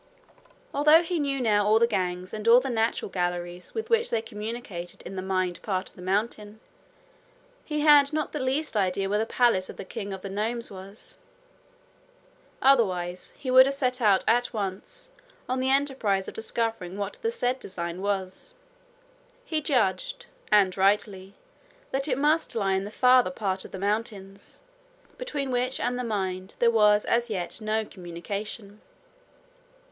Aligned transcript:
Although 0.73 1.03
he 1.03 1.19
knew 1.19 1.47
all 1.47 1.77
the 1.77 1.85
gangs 1.85 2.33
and 2.33 2.47
all 2.47 2.59
the 2.59 2.71
natural 2.71 3.07
galleries 3.07 3.75
with 3.75 3.91
which 3.91 4.09
they 4.09 4.19
communicated 4.23 5.03
in 5.03 5.15
the 5.15 5.21
mined 5.21 5.61
part 5.61 5.91
of 5.91 5.95
the 5.95 6.01
mountain, 6.01 6.59
he 7.63 7.81
had 7.81 8.11
not 8.11 8.31
the 8.31 8.41
least 8.41 8.75
idea 8.75 9.07
where 9.07 9.19
the 9.19 9.27
palace 9.27 9.69
of 9.69 9.77
the 9.77 9.85
king 9.85 10.11
of 10.11 10.23
the 10.23 10.29
gnomes 10.29 10.71
was; 10.71 11.17
otherwise 12.63 13.35
he 13.37 13.51
would 13.51 13.67
have 13.67 13.75
set 13.75 14.01
out 14.01 14.23
at 14.27 14.51
once 14.51 15.11
on 15.47 15.59
the 15.59 15.69
enterprise 15.69 16.27
of 16.27 16.33
discovering 16.33 16.97
what 16.97 17.19
the 17.21 17.29
said 17.31 17.59
design 17.59 18.01
was. 18.01 18.55
He 19.45 19.61
judged, 19.61 20.25
and 20.51 20.75
rightly, 20.75 21.35
that 21.91 22.07
it 22.07 22.17
must 22.17 22.55
lie 22.55 22.73
in 22.73 22.87
a 22.87 22.89
farther 22.89 23.29
part 23.29 23.65
of 23.65 23.71
the 23.71 23.77
mountain, 23.77 24.39
between 25.19 25.51
which 25.51 25.79
and 25.79 25.99
the 25.99 26.03
mine 26.03 26.49
there 26.57 26.71
was 26.71 27.05
as 27.05 27.29
yet 27.29 27.61
no 27.61 27.85
communication. 27.85 28.81